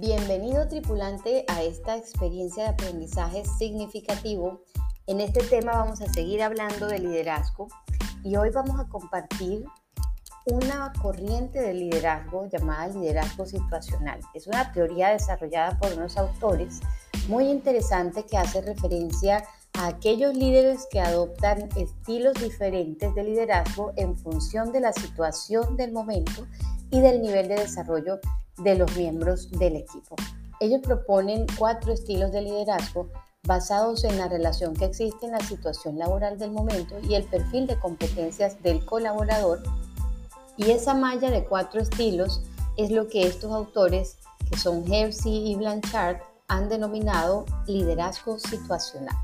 Bienvenido 0.00 0.66
tripulante 0.66 1.44
a 1.46 1.62
esta 1.62 1.94
experiencia 1.94 2.62
de 2.62 2.68
aprendizaje 2.70 3.44
significativo. 3.58 4.62
En 5.06 5.20
este 5.20 5.42
tema 5.42 5.72
vamos 5.72 6.00
a 6.00 6.10
seguir 6.10 6.42
hablando 6.42 6.86
de 6.86 7.00
liderazgo 7.00 7.68
y 8.24 8.34
hoy 8.36 8.48
vamos 8.48 8.80
a 8.80 8.88
compartir 8.88 9.62
una 10.46 10.90
corriente 11.02 11.60
de 11.60 11.74
liderazgo 11.74 12.48
llamada 12.48 12.88
liderazgo 12.88 13.44
situacional. 13.44 14.20
Es 14.32 14.46
una 14.46 14.72
teoría 14.72 15.10
desarrollada 15.10 15.78
por 15.78 15.92
unos 15.92 16.16
autores 16.16 16.80
muy 17.28 17.50
interesante 17.50 18.24
que 18.24 18.38
hace 18.38 18.62
referencia 18.62 19.44
a 19.74 19.88
aquellos 19.88 20.34
líderes 20.34 20.88
que 20.90 21.00
adoptan 21.00 21.68
estilos 21.76 22.40
diferentes 22.40 23.14
de 23.14 23.22
liderazgo 23.22 23.92
en 23.96 24.16
función 24.16 24.72
de 24.72 24.80
la 24.80 24.94
situación 24.94 25.76
del 25.76 25.92
momento 25.92 26.46
y 26.90 27.00
del 27.00 27.20
nivel 27.20 27.48
de 27.48 27.56
desarrollo 27.56 28.18
de 28.62 28.74
los 28.76 28.96
miembros 28.96 29.50
del 29.50 29.76
equipo. 29.76 30.16
Ellos 30.60 30.80
proponen 30.82 31.46
cuatro 31.58 31.92
estilos 31.92 32.32
de 32.32 32.42
liderazgo 32.42 33.08
basados 33.44 34.04
en 34.04 34.18
la 34.18 34.28
relación 34.28 34.74
que 34.74 34.84
existe 34.84 35.26
en 35.26 35.32
la 35.32 35.40
situación 35.40 35.98
laboral 35.98 36.38
del 36.38 36.50
momento 36.50 36.96
y 37.02 37.14
el 37.14 37.24
perfil 37.24 37.66
de 37.66 37.78
competencias 37.78 38.62
del 38.62 38.84
colaborador. 38.84 39.62
Y 40.56 40.70
esa 40.70 40.94
malla 40.94 41.30
de 41.30 41.44
cuatro 41.44 41.80
estilos 41.80 42.42
es 42.76 42.90
lo 42.90 43.08
que 43.08 43.26
estos 43.26 43.50
autores, 43.52 44.18
que 44.50 44.58
son 44.58 44.92
Hersey 44.92 45.50
y 45.50 45.54
Blanchard, 45.54 46.18
han 46.48 46.68
denominado 46.68 47.46
liderazgo 47.66 48.38
situacional. 48.38 49.16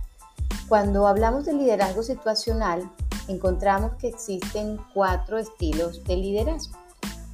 Cuando 0.68 1.06
hablamos 1.06 1.44
de 1.44 1.52
liderazgo 1.52 2.02
situacional, 2.02 2.91
encontramos 3.28 3.94
que 3.96 4.08
existen 4.08 4.78
cuatro 4.94 5.38
estilos 5.38 6.02
de 6.05 6.16
liderazgo. 6.16 6.78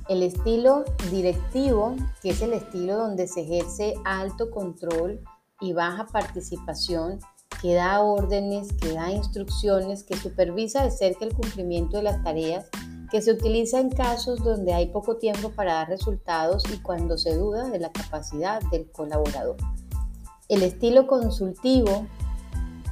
El 0.09 0.23
estilo 0.23 0.85
directivo, 1.11 1.95
que 2.23 2.31
es 2.31 2.43
el 2.43 2.53
estilo 2.53 2.97
donde 2.97 3.29
se 3.29 3.43
ejerce 3.43 3.95
alto 4.05 4.51
control 4.51 5.23
y 5.61 5.73
baja 5.73 6.07
participación, 6.07 7.21
que 7.61 7.75
da 7.75 8.01
órdenes, 8.01 8.73
que 8.81 8.93
da 8.93 9.13
instrucciones, 9.13 10.03
que 10.03 10.17
supervisa 10.17 10.83
de 10.83 10.91
cerca 10.91 11.25
el 11.25 11.35
cumplimiento 11.35 11.99
de 11.99 12.03
las 12.03 12.23
tareas, 12.25 12.67
que 13.13 13.23
se 13.23 13.31
utiliza 13.31 13.79
en 13.79 13.91
casos 13.91 14.43
donde 14.43 14.75
hay 14.75 14.87
poco 14.87 15.19
tiempo 15.19 15.51
para 15.51 15.75
dar 15.75 15.89
resultados 15.89 16.65
y 16.73 16.79
cuando 16.79 17.17
se 17.17 17.37
duda 17.37 17.69
de 17.69 17.79
la 17.79 17.93
capacidad 17.93 18.61
del 18.73 18.91
colaborador. 18.91 19.57
El 20.49 20.63
estilo 20.63 21.07
consultivo, 21.07 22.07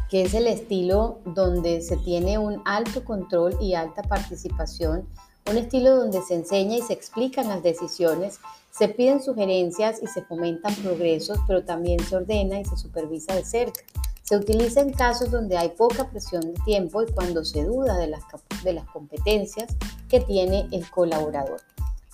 que 0.08 0.22
es 0.22 0.34
el 0.34 0.46
estilo 0.46 1.18
donde 1.24 1.80
se 1.80 1.96
tiene 1.96 2.38
un 2.38 2.62
alto 2.64 3.04
control 3.04 3.56
y 3.60 3.74
alta 3.74 4.02
participación, 4.02 5.08
un 5.48 5.56
estilo 5.56 5.96
donde 5.96 6.22
se 6.22 6.34
enseña 6.34 6.76
y 6.76 6.82
se 6.82 6.92
explican 6.92 7.48
las 7.48 7.62
decisiones, 7.62 8.38
se 8.70 8.88
piden 8.88 9.22
sugerencias 9.22 10.00
y 10.02 10.06
se 10.06 10.22
fomentan 10.22 10.74
progresos, 10.76 11.38
pero 11.46 11.64
también 11.64 12.00
se 12.00 12.16
ordena 12.16 12.60
y 12.60 12.64
se 12.64 12.76
supervisa 12.76 13.34
de 13.34 13.44
cerca. 13.44 13.80
Se 14.22 14.36
utiliza 14.36 14.80
en 14.80 14.92
casos 14.92 15.30
donde 15.30 15.58
hay 15.58 15.70
poca 15.70 16.08
presión 16.08 16.42
de 16.42 16.54
tiempo 16.64 17.02
y 17.02 17.12
cuando 17.12 17.44
se 17.44 17.64
duda 17.64 17.96
de 17.96 18.06
las, 18.06 18.22
de 18.62 18.72
las 18.74 18.88
competencias 18.90 19.74
que 20.08 20.20
tiene 20.20 20.68
el 20.70 20.88
colaborador. 20.88 21.60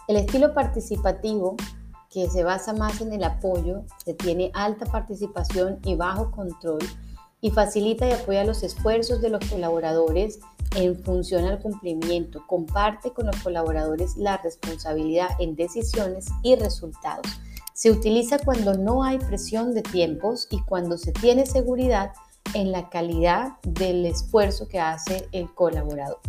El 0.09 0.17
estilo 0.17 0.55
participativo, 0.55 1.57
que 2.09 2.31
se 2.31 2.43
basa 2.43 2.73
más 2.73 3.03
en 3.03 3.13
el 3.13 3.25
apoyo, 3.25 3.83
se 4.03 4.15
tiene 4.15 4.51
alta 4.55 4.87
participación 4.87 5.79
y 5.85 5.95
bajo 5.95 6.31
control 6.31 6.79
y 7.43 7.51
facilita 7.51 8.09
y 8.09 8.13
apoya 8.13 8.45
los 8.45 8.63
esfuerzos 8.63 9.21
de 9.21 9.29
los 9.29 9.45
colaboradores 9.51 10.41
en 10.77 11.03
función 11.03 11.47
al 11.47 11.59
cumplimiento. 11.59 12.47
Comparte 12.47 13.11
con 13.13 13.27
los 13.27 13.37
colaboradores 13.43 14.17
la 14.17 14.37
responsabilidad 14.37 15.31
en 15.41 15.57
decisiones 15.57 16.27
y 16.43 16.55
resultados. 16.55 17.27
Se 17.73 17.91
utiliza 17.91 18.39
cuando 18.39 18.75
no 18.75 19.03
hay 19.03 19.19
presión 19.19 19.75
de 19.75 19.83
tiempos 19.83 20.47
y 20.51 20.63
cuando 20.63 20.97
se 20.97 21.13
tiene 21.13 21.47
seguridad 21.47 22.13
en 22.55 22.73
la 22.73 22.89
calidad 22.89 23.55
del 23.63 24.07
esfuerzo 24.07 24.69
que 24.69 24.79
hace 24.79 25.29
el 25.33 25.53
colaborador. 25.53 26.21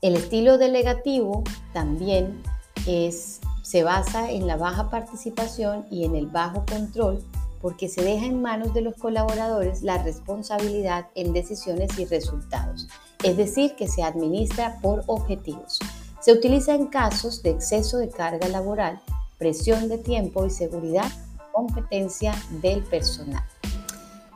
El 0.00 0.16
estilo 0.16 0.58
delegativo 0.58 1.44
también 1.72 2.42
es, 2.86 3.40
se 3.62 3.82
basa 3.82 4.30
en 4.30 4.46
la 4.46 4.56
baja 4.56 4.90
participación 4.90 5.86
y 5.90 6.04
en 6.04 6.14
el 6.14 6.26
bajo 6.26 6.64
control 6.66 7.24
porque 7.64 7.88
se 7.88 8.02
deja 8.04 8.26
en 8.26 8.42
manos 8.42 8.74
de 8.74 8.82
los 8.82 8.94
colaboradores 8.96 9.82
la 9.82 9.96
responsabilidad 10.02 11.06
en 11.14 11.32
decisiones 11.32 11.98
y 11.98 12.04
resultados, 12.04 12.88
es 13.22 13.38
decir, 13.38 13.74
que 13.74 13.88
se 13.88 14.02
administra 14.02 14.78
por 14.82 15.02
objetivos. 15.06 15.78
Se 16.20 16.34
utiliza 16.34 16.74
en 16.74 16.88
casos 16.88 17.42
de 17.42 17.52
exceso 17.52 17.96
de 17.96 18.10
carga 18.10 18.48
laboral, 18.48 19.00
presión 19.38 19.88
de 19.88 19.96
tiempo 19.96 20.44
y 20.44 20.50
seguridad, 20.50 21.10
competencia 21.52 22.34
del 22.60 22.82
personal. 22.82 23.44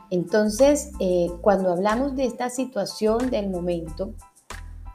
Entonces, 0.09 0.89
eh, 0.99 1.27
cuando 1.41 1.71
hablamos 1.71 2.15
de 2.15 2.25
esta 2.25 2.49
situación 2.49 3.29
del 3.29 3.51
momento, 3.51 4.11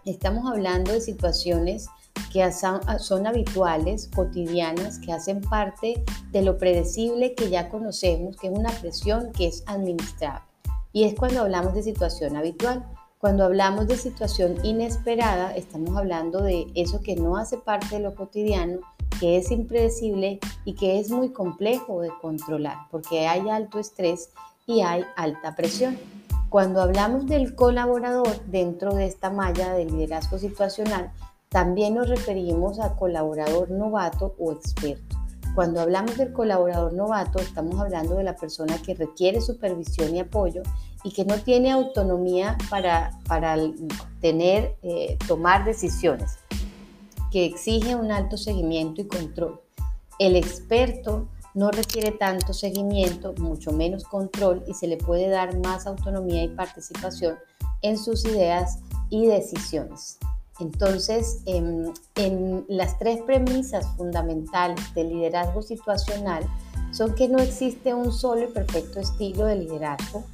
estamos 0.05 0.50
hablando 0.50 0.91
de 0.91 1.00
situaciones 1.00 1.87
que 2.34 2.50
son, 2.50 3.27
habituales, 3.28 4.11
cotidianas, 4.12 4.99
que 4.99 5.12
hacen 5.12 5.41
parte 5.41 6.03
de 6.33 6.43
lo 6.43 6.59
predecible 6.59 7.37
que 7.37 7.49
ya 7.49 7.69
conocemos, 7.69 8.37
que 8.37 8.49
es 8.49 8.59
una 8.59 8.72
presión 8.72 9.31
que 9.31 9.47
es 9.47 9.62
administrable. 9.69 10.43
Y 10.93 11.05
es 11.05 11.15
cuando 11.15 11.43
hablamos 11.43 11.75
de 11.75 11.84
situación 11.84 12.34
habitual. 12.34 12.84
Cuando 13.19 13.44
hablamos 13.44 13.87
de 13.87 13.97
situación 13.97 14.56
inesperada, 14.65 15.55
estamos 15.55 15.97
hablando 15.97 16.43
de 16.43 16.67
eso 16.75 17.00
que 17.03 17.15
no 17.15 17.37
hace 17.37 17.56
parte 17.56 17.94
de 17.94 18.03
lo 18.03 18.17
cotidiano, 18.17 18.81
que 19.21 19.37
es 19.37 19.53
impredecible 19.53 20.41
y 20.65 20.75
que 20.75 20.99
es 20.99 21.11
muy 21.11 21.28
complejo 21.28 22.00
de 22.00 22.11
controlar, 22.21 22.78
porque 22.91 23.28
hay 23.28 23.49
alto 23.49 23.78
estrés 23.78 24.31
y 24.67 24.81
hay 24.81 25.05
alta 25.15 25.55
presión. 25.55 25.97
Cuando 26.50 26.83
hablamos 26.83 27.27
del 27.27 27.55
colaborador 27.55 28.44
dentro 28.47 28.93
de 28.93 29.06
esta 29.06 29.31
malla 29.31 29.73
de 29.73 29.84
liderazgo 29.84 30.39
situacional, 30.39 31.12
también 31.55 31.95
nos 31.95 32.09
referimos 32.09 32.81
a 32.81 32.97
colaborador 32.97 33.71
novato 33.71 34.35
o 34.41 34.51
experto. 34.51 35.17
Cuando 35.55 35.81
hablamos 35.81 36.17
del 36.17 36.33
colaborador 36.33 36.95
novato, 36.95 37.39
estamos 37.39 37.79
hablando 37.79 38.17
de 38.17 38.25
la 38.25 38.35
persona 38.35 38.77
que 38.83 38.97
requiere 38.97 39.41
supervisión 39.41 40.17
y 40.17 40.19
apoyo 40.19 40.63
y 41.05 41.13
que 41.13 41.25
no 41.25 41.37
tiene 41.37 41.71
autonomía 41.71 42.59
para, 42.71 43.13
para 43.29 43.57
tener, 44.21 44.75
eh, 44.83 45.17
tomar 45.29 45.65
decisiones, 45.65 46.39
que 47.31 47.45
exige 47.45 47.95
un 47.95 48.11
alto 48.11 48.37
seguimiento 48.37 49.03
y 49.03 49.07
control. 49.07 49.61
El 50.19 50.35
experto 50.35 51.29
no 51.55 51.71
requiere 51.71 52.11
tanto 52.11 52.53
seguimiento, 52.53 53.33
mucho 53.39 53.71
menos 53.71 54.03
control 54.03 54.65
y 54.67 54.75
se 54.75 54.89
le 54.89 54.97
puede 54.97 55.29
dar 55.29 55.57
más 55.61 55.87
autonomía 55.87 56.43
y 56.43 56.49
participación 56.49 57.37
en 57.81 57.97
sus 57.97 58.25
ideas 58.25 58.81
y 59.09 59.27
decisiones. 59.29 60.19
Entonces, 60.61 61.43
en, 61.47 61.93
las 62.69 62.99
tres 62.99 63.21
premisas 63.23 63.87
fundamentales 63.97 64.95
del 64.95 65.09
liderazgo 65.09 65.63
situacional 65.63 66.45
son 66.93 67.15
que 67.15 67.29
no 67.29 67.39
existe 67.39 67.93
un 67.93 68.13
solo 68.13 68.45
y 68.45 68.53
perfecto 68.53 69.01
estilo 69.01 69.47
de 69.47 69.57
liderazgo. 69.57 70.25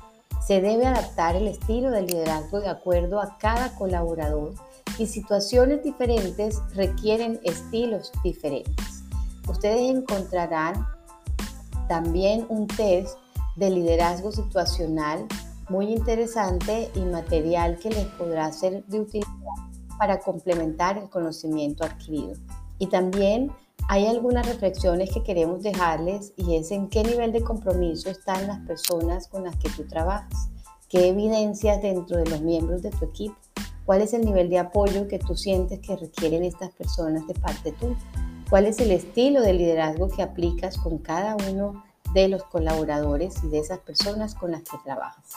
Se 0.47 0.61
debe 0.61 0.87
adaptar 0.87 1.37
el 1.37 1.49
estilo 1.49 1.91
de 1.91 2.03
liderazgo 2.03 2.61
de 2.61 2.69
acuerdo 2.69 3.21
a 3.21 3.39
cada 3.39 3.75
colaborador 3.77 4.55
y 4.99 5.07
situaciones 5.07 5.83
diferentes 5.83 6.61
requieren 6.75 7.41
estilos 7.45 8.13
diferentes. 8.23 9.05
Ustedes 9.49 9.91
encontrarán 9.91 10.87
también 11.89 12.45
un 12.51 12.67
test 12.67 13.17
de 13.57 13.71
liderazgo 13.71 14.33
situacional 14.33 15.27
muy 15.71 15.93
interesante 15.93 16.91
y 16.95 17.01
material 17.01 17.79
que 17.79 17.91
les 17.91 18.07
podrá 18.07 18.53
ser 18.53 18.85
de 18.87 19.01
utilidad 19.01 19.70
para 20.01 20.19
complementar 20.21 20.97
el 20.97 21.11
conocimiento 21.11 21.85
adquirido. 21.85 22.33
Y 22.79 22.87
también 22.87 23.53
hay 23.87 24.07
algunas 24.07 24.47
reflexiones 24.47 25.11
que 25.13 25.23
queremos 25.23 25.63
dejarles 25.63 26.33
y 26.39 26.57
es 26.57 26.71
en 26.71 26.89
qué 26.89 27.03
nivel 27.05 27.33
de 27.33 27.43
compromiso 27.43 28.09
están 28.09 28.47
las 28.47 28.61
personas 28.61 29.29
con 29.29 29.45
las 29.45 29.57
que 29.57 29.69
tú 29.69 29.87
trabajas, 29.87 30.49
qué 30.89 31.09
evidencias 31.09 31.83
dentro 31.83 32.17
de 32.17 32.31
los 32.31 32.41
miembros 32.41 32.81
de 32.81 32.89
tu 32.89 33.05
equipo, 33.05 33.37
cuál 33.85 34.01
es 34.01 34.15
el 34.15 34.25
nivel 34.25 34.49
de 34.49 34.59
apoyo 34.59 35.07
que 35.07 35.19
tú 35.19 35.37
sientes 35.37 35.81
que 35.81 35.97
requieren 35.97 36.45
estas 36.45 36.71
personas 36.71 37.27
de 37.27 37.35
parte 37.35 37.73
tuya, 37.73 37.99
cuál 38.49 38.65
es 38.65 38.81
el 38.81 38.93
estilo 38.93 39.43
de 39.43 39.53
liderazgo 39.53 40.09
que 40.09 40.23
aplicas 40.23 40.79
con 40.79 40.97
cada 40.97 41.37
uno 41.51 41.85
de 42.15 42.29
los 42.29 42.43
colaboradores 42.45 43.45
y 43.45 43.49
de 43.49 43.59
esas 43.59 43.81
personas 43.81 44.35
con 44.35 44.53
las 44.53 44.63
que 44.63 44.79
trabajas. 44.83 45.35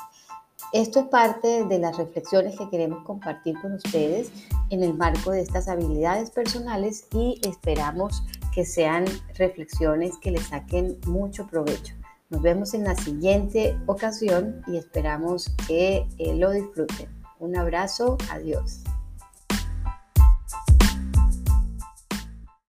Esto 0.74 1.02
es 1.02 1.06
parte 1.06 1.66
de 1.66 1.78
las 1.78 1.98
reflexiones 1.98 2.58
que 2.58 2.68
queremos 2.68 3.04
compartir 3.04 3.56
con 3.62 3.74
ustedes 3.74 4.32
en 4.72 4.82
el 4.82 4.96
marco 4.96 5.30
de 5.30 5.42
estas 5.42 5.68
habilidades 5.68 6.32
personales 6.32 7.06
y 7.14 7.40
esperamos 7.48 8.24
que 8.56 8.66
sean 8.66 9.06
reflexiones 9.38 10.18
que 10.18 10.32
les 10.32 10.48
saquen 10.48 10.98
mucho 11.06 11.46
provecho. 11.46 11.94
Nos 12.32 12.42
vemos 12.42 12.74
en 12.74 12.86
la 12.86 12.96
siguiente 12.96 13.78
ocasión 13.86 14.64
y 14.66 14.78
esperamos 14.78 15.54
que 15.68 16.08
eh, 16.18 16.34
lo 16.34 16.50
disfruten. 16.50 17.08
Un 17.38 17.56
abrazo, 17.56 18.18
adiós. 18.32 18.82